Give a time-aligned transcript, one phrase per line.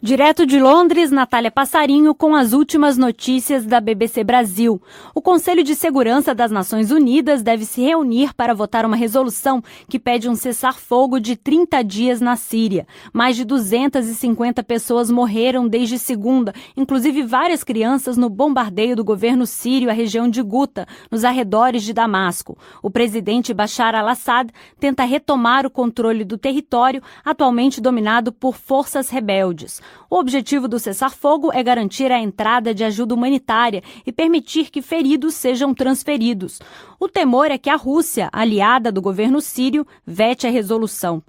[0.00, 4.80] Direto de Londres, Natália Passarinho com as últimas notícias da BBC Brasil.
[5.12, 9.98] O Conselho de Segurança das Nações Unidas deve se reunir para votar uma resolução que
[9.98, 12.86] pede um cessar-fogo de 30 dias na Síria.
[13.12, 19.90] Mais de 250 pessoas morreram desde segunda, inclusive várias crianças no bombardeio do governo sírio
[19.90, 22.56] à região de Guta, nos arredores de Damasco.
[22.80, 29.82] O presidente Bashar al-Assad tenta retomar o controle do território, atualmente dominado por forças rebeldes.
[30.10, 35.34] O objetivo do cessar-fogo é garantir a entrada de ajuda humanitária e permitir que feridos
[35.34, 36.60] sejam transferidos.
[36.98, 41.22] O temor é que a Rússia, aliada do governo sírio, vete a resolução.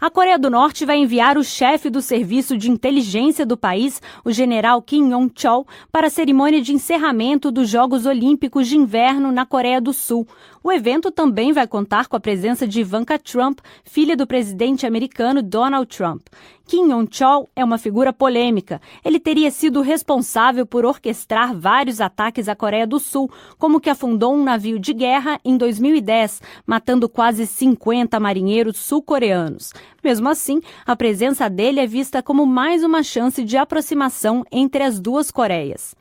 [0.00, 4.32] A Coreia do Norte vai enviar o chefe do serviço de inteligência do país, o
[4.32, 9.80] general Kim Yong-chol, para a cerimônia de encerramento dos Jogos Olímpicos de Inverno na Coreia
[9.80, 10.26] do Sul.
[10.62, 15.42] O evento também vai contar com a presença de Ivanka Trump, filha do presidente americano
[15.42, 16.22] Donald Trump.
[16.70, 18.80] Kim Yong-chol é uma figura polêmica.
[19.04, 24.32] Ele teria sido responsável por orquestrar vários ataques à Coreia do Sul, como que afundou
[24.32, 29.72] um navio de guerra em 2010, matando quase 50 marinheiros sul-coreanos.
[30.00, 35.00] Mesmo assim, a presença dele é vista como mais uma chance de aproximação entre as
[35.00, 35.96] duas Coreias.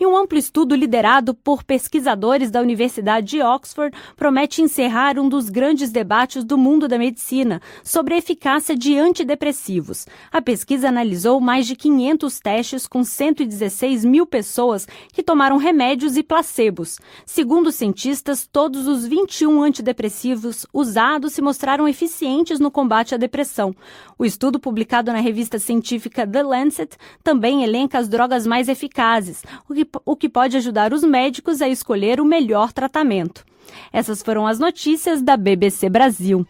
[0.00, 5.50] E um amplo estudo liderado por pesquisadores da Universidade de Oxford promete encerrar um dos
[5.50, 10.06] grandes debates do mundo da medicina sobre a eficácia de antidepressivos.
[10.30, 16.22] A pesquisa analisou mais de 500 testes com 116 mil pessoas que tomaram remédios e
[16.22, 16.98] placebos.
[17.26, 23.74] Segundo os cientistas, todos os 21 antidepressivos usados se mostraram eficientes no combate à depressão.
[24.16, 29.74] O estudo, publicado na revista científica The Lancet, também elenca as drogas mais eficazes, o
[29.74, 33.44] que o que pode ajudar os médicos a escolher o melhor tratamento.
[33.92, 36.46] Essas foram as notícias da BBC Brasil.